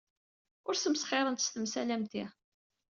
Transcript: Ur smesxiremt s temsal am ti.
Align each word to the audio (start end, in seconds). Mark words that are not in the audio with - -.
Ur 0.67 0.75
smesxiremt 0.77 1.43
s 1.45 1.47
temsal 1.49 1.89
am 1.95 2.03
ti. 2.11 2.23